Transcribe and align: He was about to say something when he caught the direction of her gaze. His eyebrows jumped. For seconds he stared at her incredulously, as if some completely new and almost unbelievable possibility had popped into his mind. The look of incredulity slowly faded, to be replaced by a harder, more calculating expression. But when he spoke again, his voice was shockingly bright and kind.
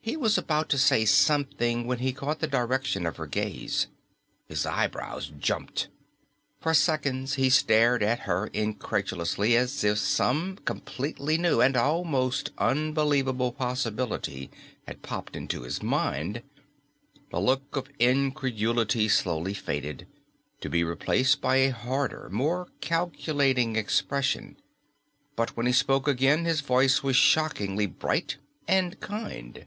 He 0.00 0.16
was 0.16 0.38
about 0.38 0.70
to 0.70 0.78
say 0.78 1.04
something 1.04 1.86
when 1.86 1.98
he 1.98 2.14
caught 2.14 2.38
the 2.40 2.46
direction 2.46 3.04
of 3.04 3.18
her 3.18 3.26
gaze. 3.26 3.88
His 4.46 4.64
eyebrows 4.64 5.30
jumped. 5.38 5.88
For 6.62 6.72
seconds 6.72 7.34
he 7.34 7.50
stared 7.50 8.02
at 8.02 8.20
her 8.20 8.46
incredulously, 8.54 9.54
as 9.54 9.84
if 9.84 9.98
some 9.98 10.56
completely 10.64 11.36
new 11.36 11.60
and 11.60 11.76
almost 11.76 12.52
unbelievable 12.56 13.52
possibility 13.52 14.50
had 14.86 15.02
popped 15.02 15.36
into 15.36 15.60
his 15.64 15.82
mind. 15.82 16.42
The 17.30 17.38
look 17.38 17.76
of 17.76 17.90
incredulity 17.98 19.10
slowly 19.10 19.52
faded, 19.52 20.06
to 20.62 20.70
be 20.70 20.82
replaced 20.84 21.42
by 21.42 21.56
a 21.56 21.70
harder, 21.70 22.30
more 22.32 22.68
calculating 22.80 23.76
expression. 23.76 24.56
But 25.36 25.54
when 25.54 25.66
he 25.66 25.72
spoke 25.74 26.08
again, 26.08 26.46
his 26.46 26.62
voice 26.62 27.02
was 27.02 27.16
shockingly 27.16 27.84
bright 27.84 28.38
and 28.66 28.98
kind. 29.00 29.66